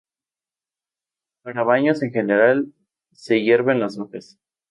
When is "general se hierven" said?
2.11-3.79